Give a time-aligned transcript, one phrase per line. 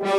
[0.00, 0.12] Hello,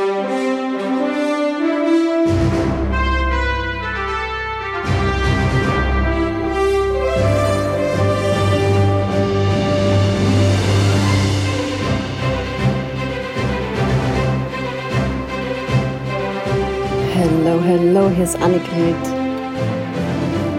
[17.64, 18.60] hello, hier ist Annegret.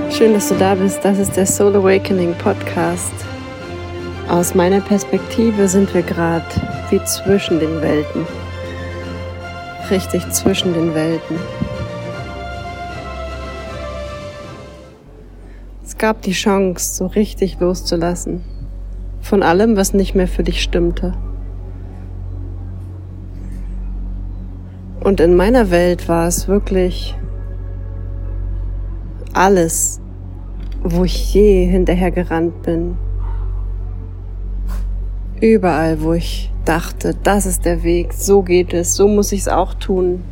[0.09, 1.05] Schön, dass du da bist.
[1.05, 3.13] Das ist der Soul Awakening Podcast.
[4.27, 6.43] Aus meiner Perspektive sind wir gerade
[6.89, 8.40] wie zwischen den Welten.
[9.91, 11.35] Richtig zwischen den Welten.
[15.83, 18.41] Es gab die Chance, so richtig loszulassen.
[19.19, 21.13] Von allem, was nicht mehr für dich stimmte.
[25.01, 27.17] Und in meiner Welt war es wirklich
[29.33, 29.99] alles,
[30.83, 32.95] wo ich je hinterhergerannt bin.
[35.41, 39.47] Überall, wo ich dachte, das ist der Weg, so geht es, so muss ich es
[39.47, 40.23] auch tun.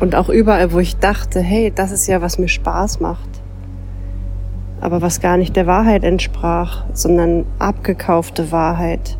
[0.00, 3.28] Und auch überall, wo ich dachte, hey, das ist ja, was mir Spaß macht.
[4.80, 9.18] Aber was gar nicht der Wahrheit entsprach, sondern abgekaufte Wahrheit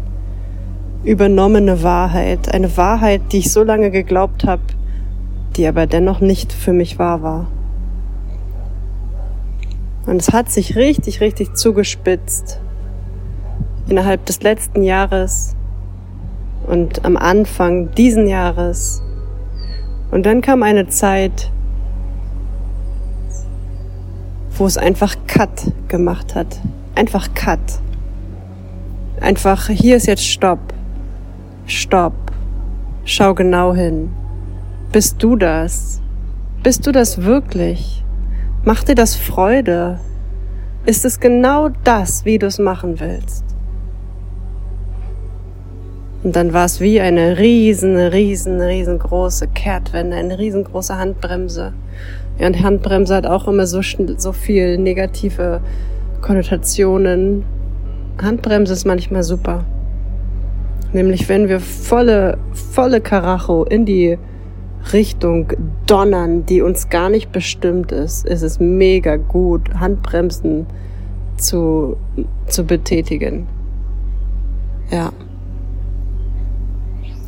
[1.05, 4.63] übernommene Wahrheit, eine Wahrheit, die ich so lange geglaubt habe,
[5.57, 7.47] die aber dennoch nicht für mich wahr war.
[10.07, 12.61] Und es hat sich richtig, richtig zugespitzt
[13.89, 15.55] innerhalb des letzten Jahres
[16.69, 19.03] und am Anfang diesen Jahres.
[20.11, 21.51] Und dann kam eine Zeit,
[24.57, 26.61] wo es einfach Cut gemacht hat.
[26.95, 27.61] Einfach Cut.
[29.21, 30.61] Einfach, hier ist jetzt Stopp.
[31.67, 32.15] Stopp.
[33.05, 34.11] Schau genau hin.
[34.93, 36.01] Bist du das?
[36.63, 38.05] Bist du das wirklich?
[38.65, 40.01] Macht dir das Freude?
[40.87, 43.48] Ist es genau das, wie du es machen willst?
[46.25, 51.73] Und dann war es wie eine riesen, riesen, riesengroße Kehrtwende, eine riesengroße Handbremse.
[52.39, 53.81] Ja, und Handbremse hat auch immer so,
[54.17, 55.61] so viel negative
[56.21, 57.45] Konnotationen.
[58.21, 59.65] Handbremse ist manchmal super.
[60.93, 64.19] Nämlich wenn wir volle, volle Karacho in die
[64.93, 65.53] Richtung
[65.87, 70.67] donnern, die uns gar nicht bestimmt ist, ist es mega gut, Handbremsen
[71.37, 71.97] zu,
[72.47, 73.47] zu betätigen.
[74.91, 75.13] Ja.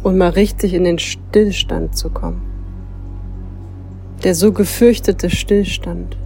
[0.02, 2.42] Und mal richtig in den Stillstand zu kommen.
[4.24, 6.16] Der so gefürchtete Stillstand.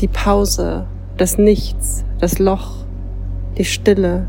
[0.00, 0.86] Die Pause,
[1.16, 2.84] das Nichts, das Loch,
[3.56, 4.26] die Stille,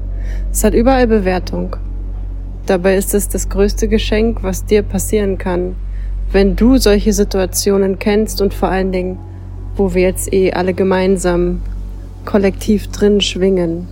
[0.51, 1.75] es hat überall Bewertung.
[2.65, 5.75] Dabei ist es das größte Geschenk, was dir passieren kann,
[6.31, 9.17] wenn du solche Situationen kennst und vor allen Dingen,
[9.75, 11.61] wo wir jetzt eh alle gemeinsam
[12.25, 13.87] kollektiv drin schwingen.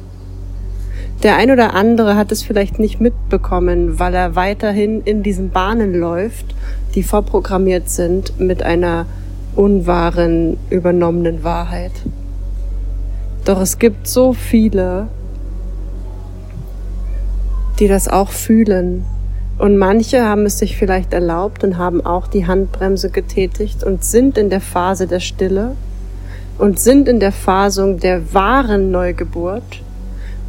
[1.23, 5.93] Der ein oder andere hat es vielleicht nicht mitbekommen, weil er weiterhin in diesen Bahnen
[5.93, 6.55] läuft,
[6.95, 9.05] die vorprogrammiert sind mit einer
[9.55, 11.91] unwahren, übernommenen Wahrheit.
[13.45, 15.09] Doch es gibt so viele,
[17.79, 19.05] die das auch fühlen.
[19.59, 24.39] Und manche haben es sich vielleicht erlaubt und haben auch die Handbremse getätigt und sind
[24.39, 25.75] in der Phase der Stille
[26.57, 29.83] und sind in der Phase der wahren Neugeburt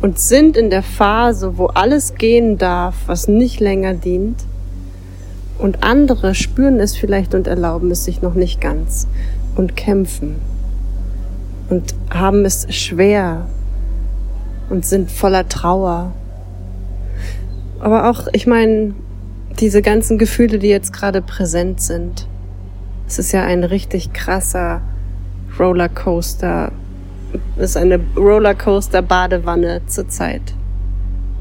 [0.03, 4.43] und sind in der Phase, wo alles gehen darf, was nicht länger dient.
[5.59, 9.07] Und andere spüren es vielleicht und erlauben es sich noch nicht ganz
[9.57, 10.37] und kämpfen
[11.71, 13.47] und haben es schwer
[14.69, 16.13] und sind voller Trauer
[17.83, 18.95] aber auch, ich meine,
[19.59, 22.29] diese ganzen Gefühle, die jetzt gerade präsent sind.
[23.09, 24.83] Es ist ja ein richtig krasser
[25.59, 26.71] Rollercoaster.
[27.57, 30.43] Ist eine Rollercoaster-Badewanne zurzeit.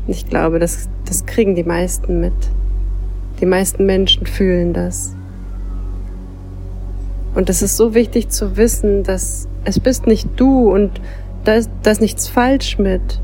[0.07, 2.33] Ich glaube, das, das kriegen die meisten mit.
[3.39, 5.15] Die meisten Menschen fühlen das.
[7.33, 10.99] Und es ist so wichtig zu wissen, dass es bist nicht du und
[11.43, 13.21] da ist, da ist nichts falsch mit.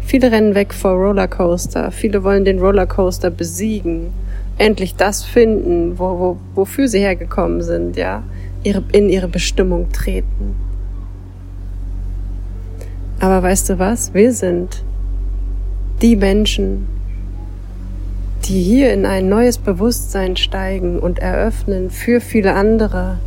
[0.00, 1.90] Viele rennen weg vor Rollercoaster.
[1.90, 4.12] Viele wollen den Rollercoaster besiegen.
[4.58, 8.22] Endlich das finden, wo, wo, wofür sie hergekommen sind, ja.
[8.62, 10.56] Ihre, in ihre Bestimmung treten.
[13.20, 14.12] Aber weißt du was?
[14.12, 14.82] Wir sind
[16.02, 16.86] die Menschen,
[18.44, 23.18] die hier in ein neues Bewusstsein steigen und eröffnen für viele andere,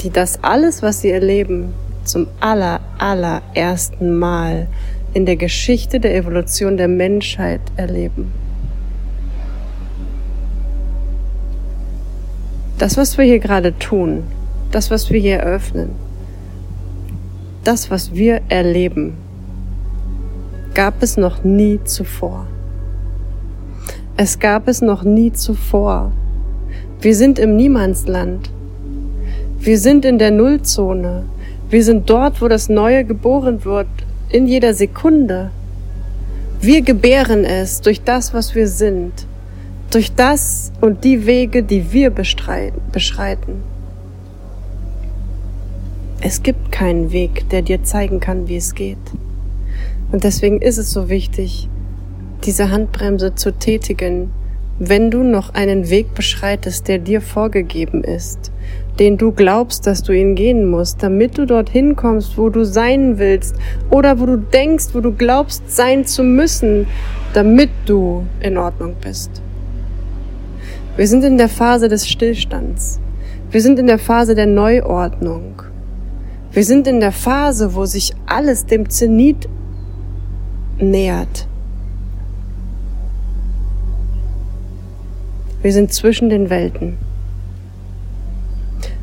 [0.00, 1.72] die das alles, was sie erleben,
[2.04, 4.66] zum aller, allerersten Mal
[5.14, 8.32] in der Geschichte der Evolution der Menschheit erleben.
[12.78, 14.24] Das, was wir hier gerade tun,
[14.70, 15.90] das, was wir hier eröffnen,
[17.66, 19.14] das, was wir erleben,
[20.74, 22.46] gab es noch nie zuvor.
[24.16, 26.12] Es gab es noch nie zuvor.
[27.00, 28.50] Wir sind im Niemandsland.
[29.58, 31.24] Wir sind in der Nullzone.
[31.70, 33.88] Wir sind dort, wo das Neue geboren wird,
[34.30, 35.50] in jeder Sekunde.
[36.60, 39.26] Wir gebären es durch das, was wir sind,
[39.90, 43.73] durch das und die Wege, die wir beschreiten.
[46.26, 48.96] Es gibt keinen Weg, der dir zeigen kann, wie es geht.
[50.10, 51.68] Und deswegen ist es so wichtig,
[52.44, 54.30] diese Handbremse zu tätigen,
[54.78, 58.50] wenn du noch einen Weg beschreitest, der dir vorgegeben ist,
[58.98, 63.18] den du glaubst, dass du ihn gehen musst, damit du dorthin kommst, wo du sein
[63.18, 63.54] willst
[63.90, 66.86] oder wo du denkst, wo du glaubst sein zu müssen,
[67.34, 69.42] damit du in Ordnung bist.
[70.96, 72.98] Wir sind in der Phase des Stillstands.
[73.50, 75.73] Wir sind in der Phase der Neuordnung.
[76.54, 79.48] Wir sind in der Phase, wo sich alles dem Zenit
[80.78, 81.48] nähert.
[85.62, 86.96] Wir sind zwischen den Welten.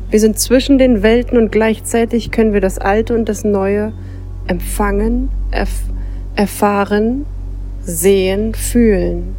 [0.08, 3.92] Wir sind zwischen den Welten und gleichzeitig können wir das Alte und das Neue
[4.46, 5.82] empfangen, erf
[6.34, 7.26] erfahren,
[7.82, 9.36] sehen, fühlen.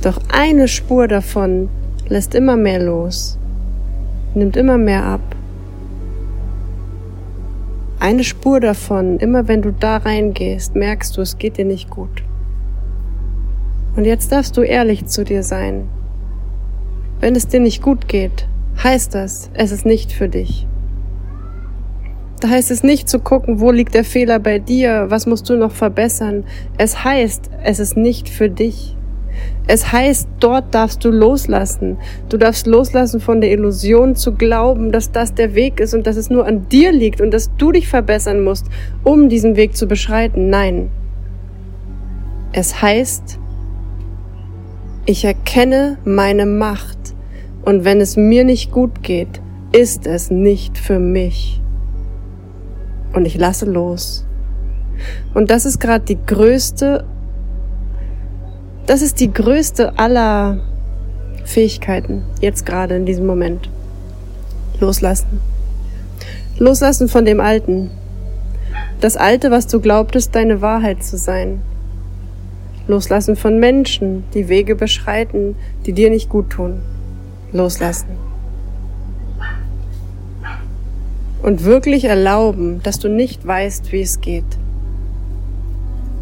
[0.00, 1.68] Doch eine Spur davon
[2.08, 3.36] lässt immer mehr los,
[4.34, 5.20] nimmt immer mehr ab.
[8.10, 12.24] Eine Spur davon, immer wenn du da reingehst, merkst du, es geht dir nicht gut.
[13.94, 15.88] Und jetzt darfst du ehrlich zu dir sein.
[17.20, 18.48] Wenn es dir nicht gut geht,
[18.82, 20.66] heißt das, es ist nicht für dich.
[22.40, 25.54] Da heißt es nicht zu gucken, wo liegt der Fehler bei dir, was musst du
[25.54, 26.42] noch verbessern.
[26.78, 28.96] Es heißt, es ist nicht für dich.
[29.66, 31.98] Es heißt, dort darfst du loslassen.
[32.28, 36.16] Du darfst loslassen von der Illusion zu glauben, dass das der Weg ist und dass
[36.16, 38.66] es nur an dir liegt und dass du dich verbessern musst,
[39.04, 40.50] um diesen Weg zu beschreiten.
[40.50, 40.90] Nein.
[42.52, 43.38] Es heißt,
[45.06, 46.98] ich erkenne meine Macht
[47.62, 49.40] und wenn es mir nicht gut geht,
[49.72, 51.60] ist es nicht für mich.
[53.12, 54.26] Und ich lasse los.
[55.34, 57.04] Und das ist gerade die größte
[58.90, 60.58] das ist die größte aller
[61.44, 63.70] Fähigkeiten, jetzt gerade in diesem Moment.
[64.80, 65.40] Loslassen.
[66.58, 67.92] Loslassen von dem Alten.
[69.00, 71.60] Das Alte, was du glaubtest, deine Wahrheit zu sein.
[72.88, 75.54] Loslassen von Menschen, die Wege beschreiten,
[75.86, 76.82] die dir nicht gut tun.
[77.52, 78.08] Loslassen.
[81.44, 84.58] Und wirklich erlauben, dass du nicht weißt, wie es geht.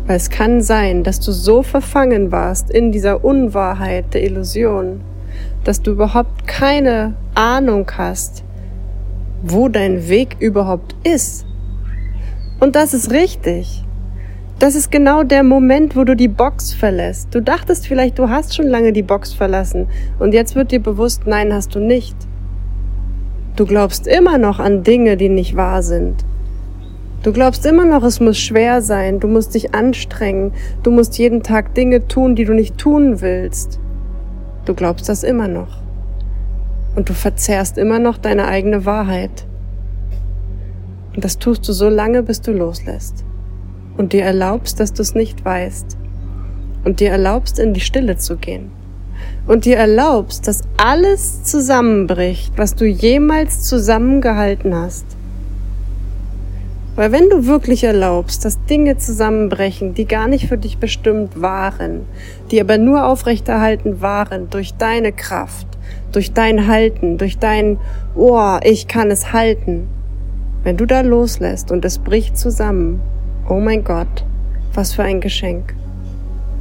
[0.09, 5.03] Weil es kann sein, dass du so verfangen warst in dieser Unwahrheit der Illusion,
[5.65, 8.43] dass du überhaupt keine Ahnung hast,
[9.43, 11.45] wo dein Weg überhaupt ist.
[12.59, 13.85] Und das ist richtig.
[14.59, 17.35] Das ist genau der Moment, wo du die Box verlässt.
[17.35, 19.89] Du dachtest vielleicht, du hast schon lange die Box verlassen
[20.19, 22.17] und jetzt wird dir bewusst, nein, hast du nicht.
[23.57, 26.25] Du glaubst immer noch an Dinge, die nicht wahr sind.
[27.23, 30.53] Du glaubst immer noch, es muss schwer sein, du musst dich anstrengen,
[30.85, 33.81] du musst jeden Tag Dinge tun, die du nicht tun willst.
[34.67, 35.83] Du glaubst das immer noch.
[36.95, 39.47] Und du verzerrst immer noch deine eigene Wahrheit.
[41.15, 43.25] Und das tust du so lange, bis du loslässt.
[43.97, 45.97] Und dir erlaubst, dass du es nicht weißt.
[46.85, 48.71] Und dir erlaubst, in die Stille zu gehen.
[49.49, 55.18] Und dir erlaubst, dass alles zusammenbricht, was du jemals zusammengehalten hast
[56.99, 62.01] weil wenn du wirklich erlaubst, dass Dinge zusammenbrechen, die gar nicht für dich bestimmt waren,
[62.51, 65.69] die aber nur aufrechterhalten waren durch deine Kraft,
[66.11, 67.79] durch dein Halten, durch dein,
[68.17, 69.87] oh, ich kann es halten,
[70.65, 73.01] wenn du da loslässt und es bricht zusammen,
[73.49, 74.25] oh mein Gott,
[74.75, 75.77] was für ein Geschenk.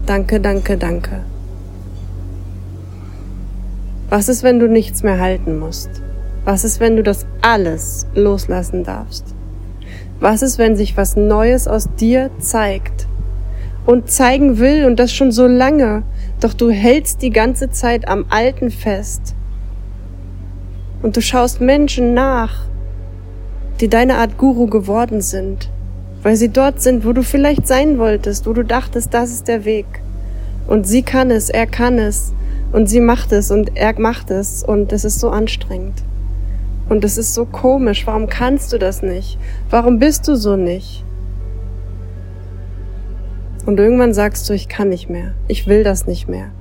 [0.05, 1.23] Danke, danke, danke.
[4.11, 5.89] Was ist, wenn du nichts mehr halten musst?
[6.45, 9.36] Was ist, wenn du das alles loslassen darfst?
[10.19, 13.07] Was ist, wenn sich was Neues aus dir zeigt
[13.85, 16.03] und zeigen will und das schon so lange,
[16.39, 19.35] doch du hältst die ganze Zeit am Alten fest
[21.03, 22.65] und du schaust Menschen nach,
[23.79, 25.69] die deine Art Guru geworden sind,
[26.23, 29.65] weil sie dort sind, wo du vielleicht sein wolltest, wo du dachtest, das ist der
[29.65, 29.85] Weg.
[30.67, 32.33] Und sie kann es, er kann es
[32.71, 36.03] und sie macht es und er macht es und es ist so anstrengend.
[36.89, 38.07] Und es ist so komisch.
[38.07, 39.37] Warum kannst du das nicht?
[39.69, 41.03] Warum bist du so nicht?
[43.65, 45.33] Und irgendwann sagst du, ich kann nicht mehr.
[45.49, 46.51] Ich will das nicht mehr.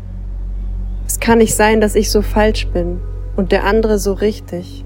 [1.07, 2.99] Es kann nicht sein, dass ich so falsch bin
[3.37, 4.85] und der andere so richtig.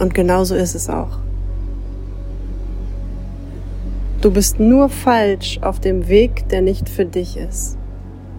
[0.00, 1.18] Und genauso ist es auch.
[4.20, 7.78] Du bist nur falsch auf dem Weg, der nicht für dich ist.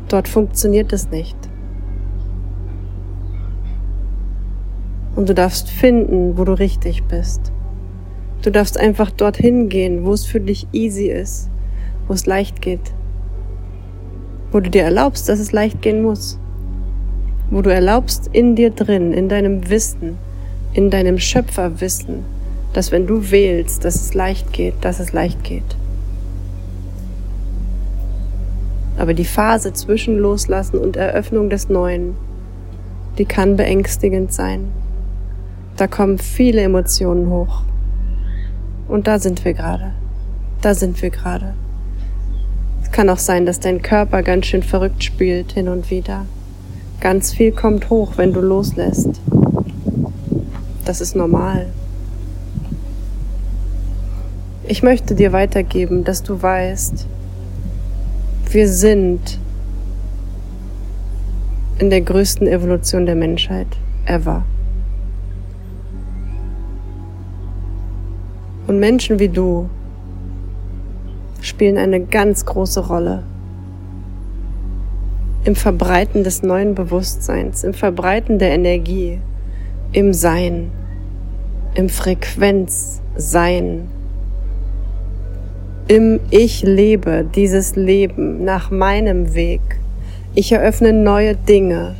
[0.09, 1.38] Dort funktioniert es nicht.
[5.17, 7.51] Und du darfst finden, wo du richtig bist.
[8.43, 11.50] Du darfst einfach dorthin gehen, wo es für dich easy ist,
[12.07, 12.93] wo es leicht geht.
[14.51, 16.38] Wo du dir erlaubst, dass es leicht gehen muss.
[17.50, 20.19] Wo du erlaubst in dir drin, in deinem Wissen,
[20.74, 22.24] in deinem Schöpferwissen,
[22.74, 25.75] dass wenn du wählst, dass es leicht geht, dass es leicht geht.
[29.00, 32.15] Aber die Phase zwischen Loslassen und Eröffnung des Neuen,
[33.17, 34.71] die kann beängstigend sein.
[35.77, 37.62] Da kommen viele Emotionen hoch.
[38.88, 39.93] Und da sind wir gerade.
[40.62, 41.53] Da sind wir gerade.
[42.81, 46.25] Es kann auch sein, dass dein Körper ganz schön verrückt spielt hin und wieder.
[47.00, 49.22] Ganz viel kommt hoch, wenn du loslässt.
[50.84, 51.67] Das ist normal.
[54.63, 57.05] Ich möchte dir weitergeben, dass du weißt,
[58.50, 59.38] wir sind
[61.77, 63.67] in der größten Evolution der Menschheit
[64.05, 64.43] ever.
[68.67, 69.69] Und Menschen wie du
[71.41, 73.24] spielen eine ganz große Rolle
[75.45, 79.19] im Verbreiten des neuen Bewusstseins, im Verbreiten der Energie,
[79.93, 80.71] im Sein,
[81.75, 83.88] im Frequenzsein,
[85.88, 89.62] im Ich lebe dieses Leben nach meinem Weg.
[90.36, 91.95] Ich eröffne neue Dinge.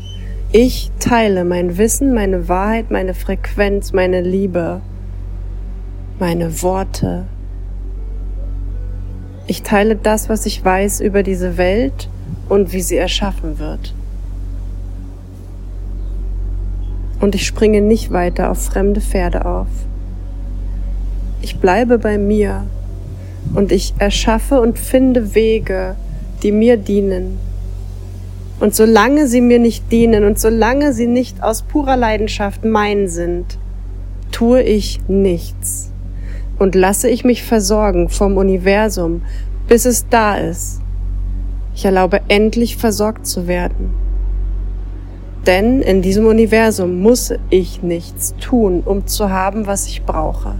[0.52, 4.82] Ich teile mein Wissen, meine Wahrheit, meine Frequenz, meine Liebe
[6.20, 7.26] meine Worte.
[9.46, 12.10] Ich teile das, was ich weiß über diese Welt
[12.50, 13.94] und wie sie erschaffen wird.
[17.20, 19.68] Und ich springe nicht weiter auf fremde Pferde auf.
[21.42, 22.66] Ich bleibe bei mir
[23.54, 25.96] und ich erschaffe und finde Wege,
[26.44, 27.40] die mir dienen.
[28.60, 33.60] Und solange sie mir nicht dienen und solange sie nicht aus purer Leidenschaft mein sind,
[34.32, 35.92] tue ich nichts
[36.60, 39.22] und lasse ich mich versorgen vom Universum,
[39.68, 40.82] bis es da ist.
[41.76, 43.94] Ich erlaube endlich versorgt zu werden.
[45.46, 50.56] Denn in diesem Universum muss ich nichts tun, um zu haben, was ich brauche.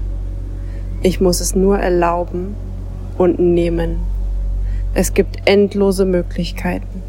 [1.02, 2.56] Ich muss es nur erlauben
[3.18, 3.98] und nehmen.
[4.94, 7.04] Es gibt endlose Möglichkeiten.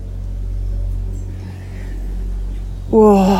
[2.91, 3.39] Wow.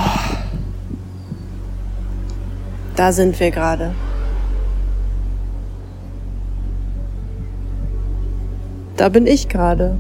[2.95, 3.93] Da sind wir gerade.
[8.99, 9.97] Da bin ich gerade.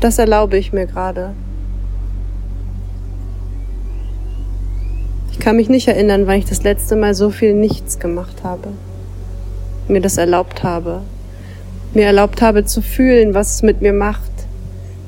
[0.00, 1.34] Das erlaube ich mir gerade.
[5.30, 8.70] Ich kann mich nicht erinnern, wann ich das letzte Mal so viel nichts gemacht habe.
[9.88, 11.02] Mir das erlaubt habe.
[11.92, 14.32] Mir erlaubt habe zu fühlen, was es mit mir macht.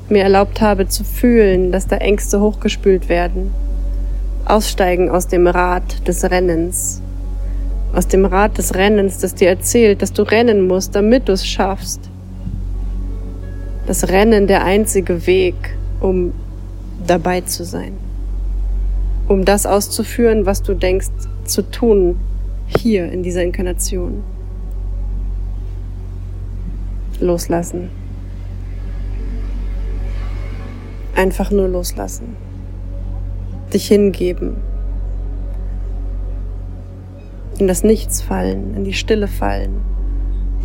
[0.07, 3.51] Mir erlaubt habe zu fühlen, dass da Ängste hochgespült werden.
[4.45, 7.01] Aussteigen aus dem Rad des Rennens.
[7.95, 11.47] Aus dem Rad des Rennens, das dir erzählt, dass du rennen musst, damit du es
[11.47, 12.11] schaffst
[13.87, 15.55] das Rennen der einzige Weg,
[15.99, 16.33] um
[17.05, 17.93] dabei zu sein,
[19.27, 21.09] um das auszuführen, was du denkst
[21.45, 22.17] zu tun
[22.67, 24.23] hier in dieser Inkarnation.
[27.19, 27.89] Loslassen.
[31.15, 32.35] Einfach nur loslassen.
[33.73, 34.57] Dich hingeben.
[37.57, 39.79] In das Nichts fallen, in die Stille fallen.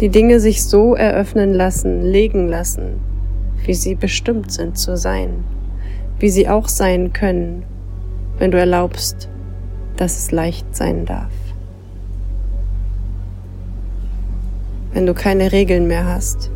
[0.00, 3.00] Die Dinge sich so eröffnen lassen, legen lassen,
[3.64, 5.44] wie sie bestimmt sind zu sein,
[6.18, 7.64] wie sie auch sein können,
[8.38, 9.28] wenn du erlaubst,
[9.96, 11.32] dass es leicht sein darf.
[14.92, 16.50] Wenn du keine Regeln mehr hast,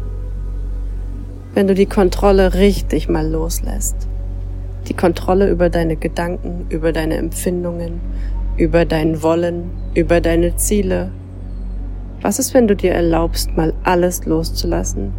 [1.54, 4.08] wenn du die Kontrolle richtig mal loslässt,
[4.88, 8.00] die Kontrolle über deine Gedanken, über deine Empfindungen,
[8.56, 11.10] über dein Wollen, über deine Ziele.
[12.20, 15.12] Was ist, wenn du dir erlaubst, mal alles loszulassen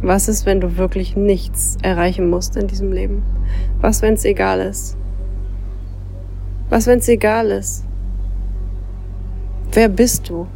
[0.00, 3.22] was ist, wenn du wirklich nichts erreichen musst in diesem Leben?
[3.80, 4.96] Was, wenn es egal ist?
[6.70, 7.84] Was, wenn es egal ist?
[9.72, 10.46] Wer bist du?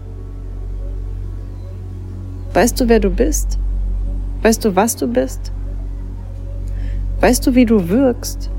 [2.54, 3.58] Weißt du, wer du bist?
[4.42, 5.52] Weißt du, was du bist?
[7.20, 8.50] Weißt du, wie du wirkst?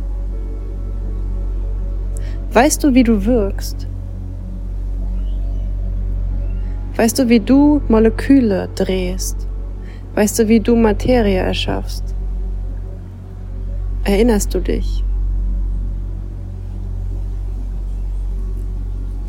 [2.52, 3.88] Weißt du, wie du wirkst?
[6.96, 9.48] Weißt du, wie du Moleküle drehst?
[10.16, 12.04] Weißt du, wie du Materie erschaffst?
[14.04, 15.04] Erinnerst du dich?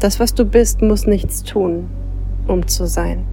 [0.00, 1.88] Das, was du bist, muss nichts tun,
[2.46, 3.24] um zu sein.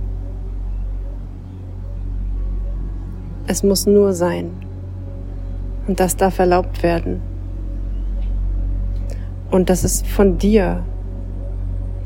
[3.47, 4.51] Es muss nur sein.
[5.87, 7.19] Und das darf erlaubt werden.
[9.49, 10.85] Und das ist von dir.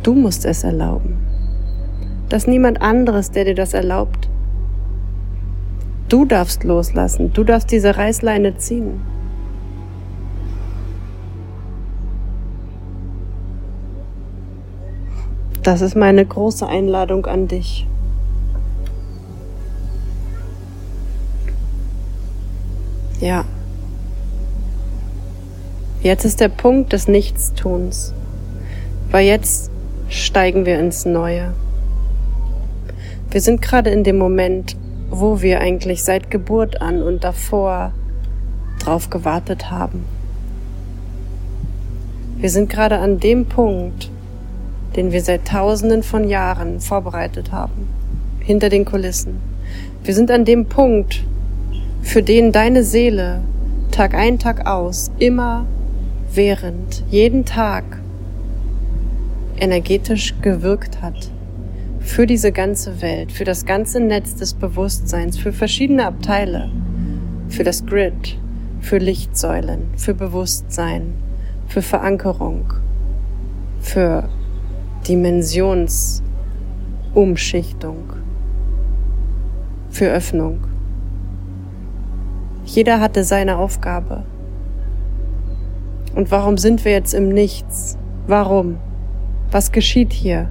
[0.02, 1.18] Du musst es erlauben.
[2.30, 4.28] Das ist niemand anderes, der dir das erlaubt.
[6.08, 7.34] Du darfst loslassen.
[7.34, 9.02] Du darfst diese Reißleine ziehen.
[15.64, 17.88] Das ist meine große Einladung an dich.
[23.20, 23.46] Ja.
[26.04, 28.14] Jetzt ist der Punkt des Nichtstuns,
[29.10, 29.72] weil jetzt
[30.08, 31.56] steigen wir ins Neue.
[33.32, 34.78] Wir sind gerade in dem Moment,
[35.20, 37.94] wo wir eigentlich seit Geburt an und davor
[38.80, 40.06] drauf gewartet haben.
[42.38, 44.12] Wir sind gerade an dem Punkt,
[44.96, 47.88] den wir seit Tausenden von Jahren vorbereitet haben,
[48.40, 49.40] hinter den Kulissen.
[50.04, 51.24] Wir sind an dem Punkt,
[52.02, 53.42] für den deine Seele
[53.92, 55.66] Tag ein, Tag aus, immer
[56.34, 57.84] während, jeden Tag
[59.58, 61.32] energetisch gewirkt hat.
[62.06, 66.72] Für diese ganze Welt, für das ganze Netz des Bewusstseins, für verschiedene Abteile,
[67.50, 68.40] für das Grid,
[68.80, 71.16] für Lichtsäulen, für Bewusstsein,
[71.68, 72.74] für Verankerung,
[73.82, 74.30] für
[75.10, 77.98] Dimensionsumschichtung,
[79.90, 80.60] für Öffnung.
[82.64, 84.24] Jeder hatte seine Aufgabe.
[86.14, 87.98] Und warum sind wir jetzt im Nichts?
[88.26, 88.78] Warum?
[89.52, 90.48] Was geschieht hier?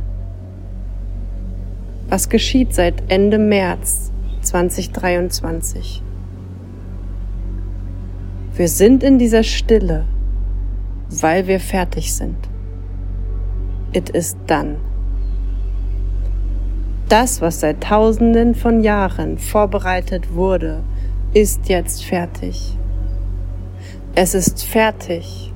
[2.08, 6.02] Was geschieht seit Ende März 2023?
[8.56, 10.04] Wir sind in dieser Stille,
[11.08, 12.37] weil wir fertig sind.
[13.92, 14.76] It is done.
[17.08, 20.82] Das, was seit Tausenden von Jahren vorbereitet wurde,
[21.32, 22.76] ist jetzt fertig.
[24.14, 25.52] Es ist fertig.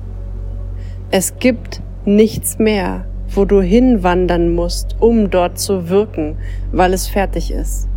[1.11, 6.37] Es gibt nichts mehr, wo du hinwandern musst, um dort zu wirken,
[6.71, 7.87] weil es fertig ist.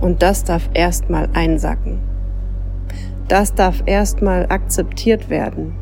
[0.00, 1.98] Und das darf erstmal einsacken.
[3.28, 5.74] Das darf erstmal akzeptiert werden.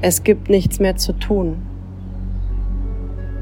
[0.00, 1.62] Es gibt nichts mehr zu tun.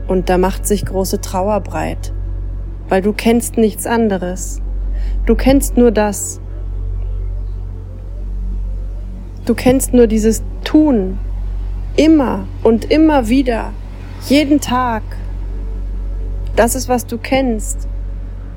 [0.07, 2.13] Und da macht sich große Trauer breit,
[2.89, 4.61] weil du kennst nichts anderes.
[5.27, 6.41] Du kennst nur das.
[9.47, 11.19] Du kennst nur dieses Tun.
[12.01, 13.75] Immer und immer wieder.
[14.27, 15.03] Jeden Tag.
[16.57, 17.89] Das ist, was du kennst.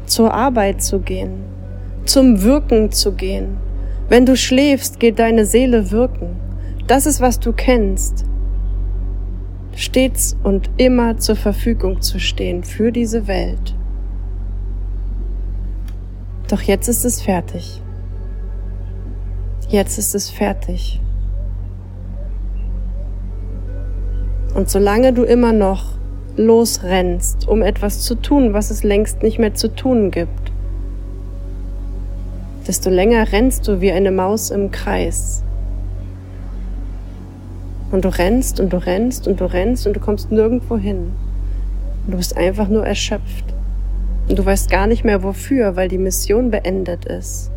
[0.05, 1.43] Zur Arbeit zu gehen.
[2.05, 3.57] Zum Wirken zu gehen.
[4.07, 6.37] Wenn du schläfst, geht deine Seele wirken.
[6.87, 8.23] Das ist, was du kennst.
[9.75, 13.75] Stets und immer zur Verfügung zu stehen für diese Welt.
[16.47, 17.81] Doch jetzt ist es fertig.
[19.67, 21.01] Jetzt ist es fertig.
[24.53, 25.93] Und solange du immer noch
[26.37, 30.51] losrennst, um etwas zu tun, was es längst nicht mehr zu tun gibt,
[32.67, 35.43] desto länger rennst du wie eine Maus im Kreis.
[37.91, 41.11] Und du rennst und du rennst und du rennst und du kommst nirgendwo hin.
[42.05, 43.45] Und du bist einfach nur erschöpft.
[44.29, 47.51] Und du weißt gar nicht mehr wofür, weil die Mission beendet ist.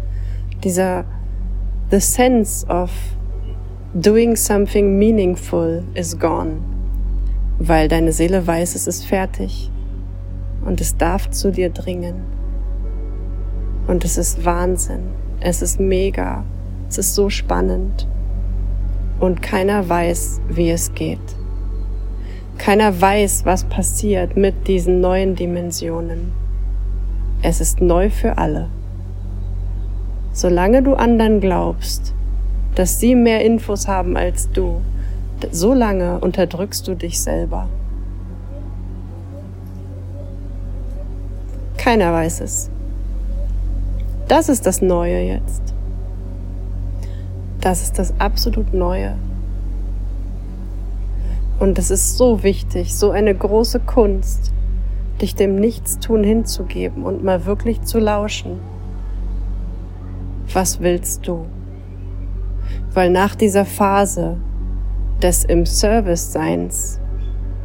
[0.65, 1.05] Dieser
[1.91, 2.91] The sense of
[3.95, 6.76] doing something meaningful is gone.
[7.59, 9.71] Weil deine Seele weiß, es ist fertig.
[10.65, 12.17] Und es darf zu dir dringen.
[13.87, 15.05] Und es ist Wahnsinn.
[15.41, 16.45] Es ist mega.
[16.89, 18.07] Es ist so spannend.
[19.21, 21.19] Und keiner weiß, wie es geht.
[22.59, 26.33] Keiner weiß, was passiert mit diesen neuen Dimensionen.
[27.43, 28.69] Es ist neu für alle.
[30.33, 32.13] Solange du anderen glaubst,
[32.75, 34.81] dass sie mehr Infos haben als du,
[35.51, 37.69] so lange unterdrückst du dich selber.
[41.77, 42.71] Keiner weiß es.
[44.29, 45.63] Das ist das Neue jetzt.
[47.61, 49.17] Das ist das absolut Neue.
[51.59, 54.53] Und es ist so wichtig, so eine große Kunst,
[55.23, 58.59] dich dem Nichtstun hinzugeben und mal wirklich zu lauschen.
[60.53, 61.47] Was willst du?
[62.93, 64.37] Weil nach dieser Phase
[65.23, 67.01] des im Service Seins,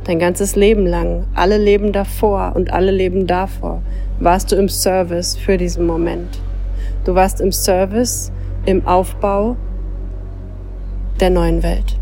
[0.04, 3.82] dein ganzes Leben lang, alle Leben davor und alle Leben davor,
[4.20, 6.40] warst du im Service für diesen Moment.
[7.06, 8.32] Du warst im Service,
[8.66, 9.58] im Aufbau
[11.20, 12.02] der neuen Welt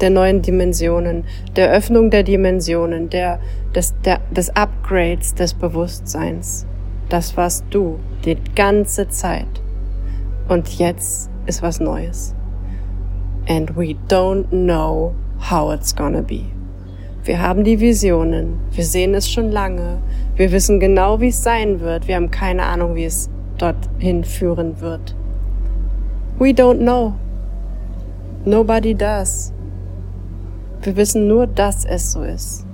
[0.00, 1.24] der neuen Dimensionen,
[1.56, 3.40] der Öffnung der Dimensionen, der,
[3.74, 6.66] des, der, des Upgrades des Bewusstseins.
[7.08, 9.46] Das warst du die ganze Zeit.
[10.48, 12.35] Und jetzt ist was Neues.
[13.48, 16.46] And we don't know how it's gonna be.
[17.24, 19.98] Wir haben die Visionen, wir sehen es schon lange,
[20.36, 23.28] wir wissen genau, wie es sein wird, wir haben keine Ahnung, wie es
[23.58, 25.14] dorthin führen wird.
[26.38, 27.14] We don't know.
[28.44, 29.52] Nobody does.
[30.82, 32.66] Wir wissen nur, dass es so ist.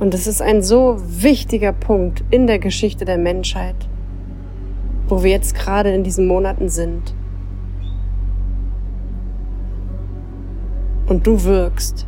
[0.00, 3.76] Und es ist ein so wichtiger Punkt in der Geschichte der Menschheit,
[5.06, 7.14] wo wir jetzt gerade in diesen Monaten sind.
[11.12, 12.06] Und du wirkst.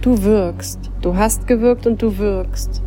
[0.00, 0.90] Du wirkst.
[1.02, 2.82] Du hast gewirkt und du wirkst.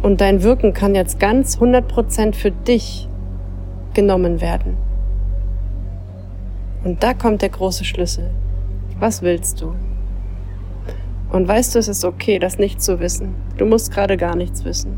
[0.00, 3.06] Und dein Wirken kann jetzt ganz 100% für dich
[3.92, 4.78] genommen werden.
[6.84, 8.30] Und da kommt der große Schlüssel.
[8.98, 9.74] Was willst du?
[11.30, 13.34] Und weißt du, es ist okay, das nicht zu wissen.
[13.58, 14.96] Du musst gerade gar nichts wissen.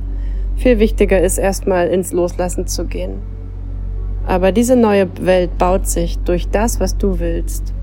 [0.54, 3.22] Viel wichtiger ist erstmal ins Loslassen zu gehen.
[4.24, 7.73] Aber diese neue Welt baut sich durch das, was du willst.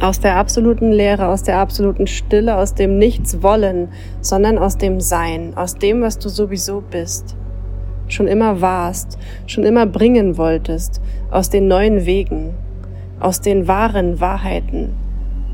[0.00, 3.88] Aus der absoluten Leere, aus der absoluten Stille, aus dem Nichts wollen,
[4.22, 7.36] sondern aus dem Sein, aus dem, was du sowieso bist.
[8.08, 12.54] Schon immer warst, schon immer bringen wolltest, aus den neuen Wegen,
[13.20, 14.94] aus den wahren Wahrheiten,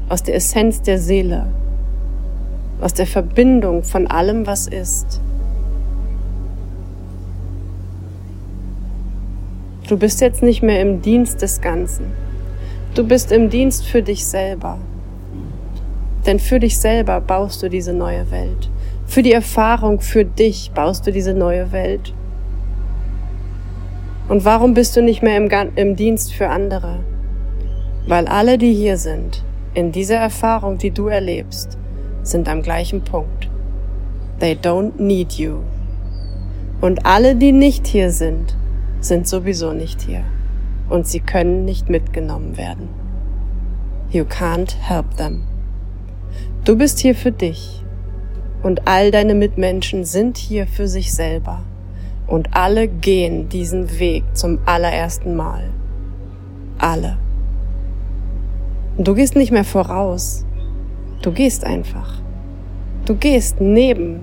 [0.09, 1.47] aus der Essenz der Seele,
[2.81, 5.21] aus der Verbindung von allem, was ist.
[9.89, 12.26] Du bist jetzt nicht mehr im Dienst des Ganzen.
[12.97, 14.79] Du bist im Dienst für dich selber.
[16.25, 18.71] Denn für dich selber baust du diese neue Welt.
[19.07, 22.15] Für die Erfahrung für dich baust du diese neue Welt.
[24.31, 27.01] Und warum bist du nicht mehr im, im Dienst für andere?
[28.07, 31.77] Weil alle, die hier sind, in dieser Erfahrung, die du erlebst,
[32.23, 33.51] sind am gleichen Punkt.
[34.41, 35.59] They don't need you.
[36.81, 38.57] Und alle, die nicht hier sind,
[39.01, 40.25] sind sowieso nicht hier.
[40.89, 42.89] Und sie können nicht mitgenommen werden.
[44.11, 45.43] You can't help them.
[46.65, 47.83] Du bist hier für dich.
[48.63, 51.63] Und all deine Mitmenschen sind hier für sich selber.
[52.27, 55.71] Und alle gehen diesen Weg zum allerersten Mal.
[56.79, 57.19] Alle.
[58.99, 60.45] Du gehst nicht mehr voraus.
[61.23, 62.21] Du gehst einfach.
[63.05, 64.21] Du gehst neben.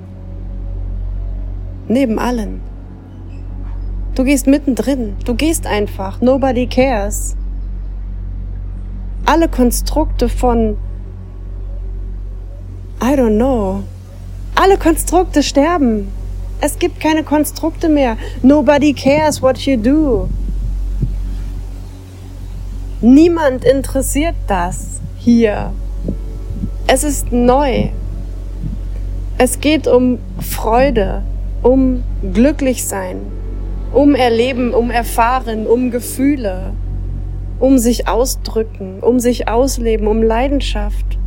[1.87, 2.61] Neben allen.
[4.15, 5.15] Du gehst mittendrin.
[5.25, 6.21] Du gehst einfach.
[6.21, 7.35] Nobody cares.
[9.25, 10.77] Alle Konstrukte von
[13.01, 13.83] I don't know.
[14.55, 16.09] Alle Konstrukte sterben.
[16.61, 18.17] Es gibt keine Konstrukte mehr.
[18.43, 20.29] Nobody cares what you do.
[23.01, 25.73] Niemand interessiert das hier.
[26.87, 27.89] Es ist neu.
[29.37, 31.23] Es geht um Freude,
[31.63, 33.17] um Glücklichsein,
[33.93, 36.73] um Erleben, um Erfahren, um Gefühle,
[37.59, 41.19] um sich ausdrücken, um sich ausleben, um Leidenschaft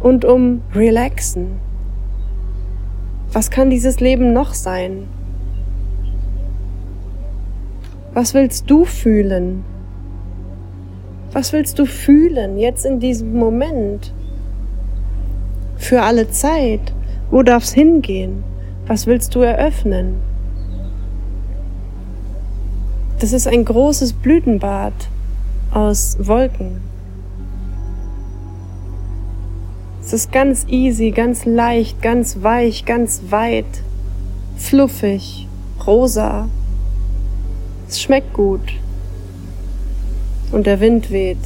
[0.00, 1.60] und um Relaxen.
[3.32, 5.08] Was kann dieses Leben noch sein?
[8.12, 9.64] Was willst du fühlen?
[11.32, 14.14] Was willst du fühlen jetzt in diesem Moment?
[15.76, 16.94] Für alle Zeit?
[17.32, 18.44] Wo darf's hingehen?
[18.86, 20.33] Was willst du eröffnen?
[23.24, 24.92] Das ist ein großes Blütenbad
[25.72, 26.82] aus Wolken.
[30.02, 33.64] Es ist ganz easy, ganz leicht, ganz weich, ganz weit,
[34.58, 35.48] fluffig,
[35.86, 36.50] rosa.
[37.88, 38.74] Es schmeckt gut
[40.52, 41.38] und der Wind weht.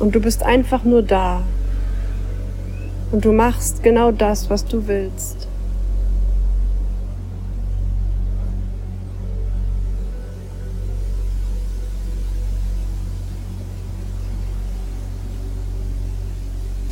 [0.00, 1.44] Und du bist einfach nur da.
[3.12, 5.46] Und du machst genau das, was du willst.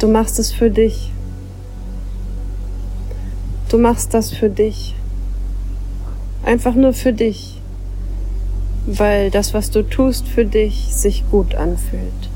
[0.01, 1.13] Du machst es für dich.
[3.69, 4.97] Du machst das für dich.
[6.45, 7.61] Einfach nur für dich
[8.87, 12.31] weil das, was du tust für dich, sich gut anfühlt.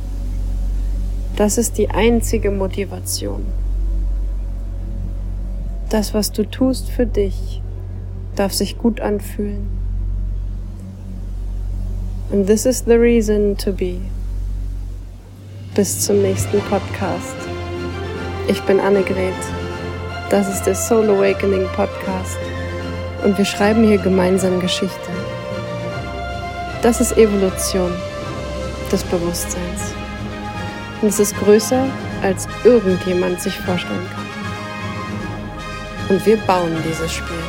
[1.37, 3.45] Das ist die einzige Motivation.
[5.91, 7.61] Das, was du tust für dich,
[8.37, 9.67] darf sich gut anfühlen.
[12.33, 13.97] And this is the reason to be.
[15.75, 17.54] Bis zum nächsten Podcast.
[18.47, 19.33] Ich bin Annegret.
[20.29, 22.37] Das ist der Soul Awakening Podcast.
[23.25, 25.11] Und wir schreiben hier gemeinsam Geschichte.
[26.83, 27.91] Das ist Evolution
[28.93, 29.95] des Bewusstseins.
[31.01, 31.87] Und es ist größer,
[32.23, 34.27] als irgendjemand sich vorstellen kann.
[36.11, 37.45] Und wir bauen dieses Spiel.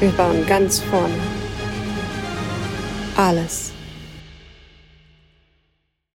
[0.00, 1.14] Wir bauen ganz vorne.
[3.16, 3.77] Alles.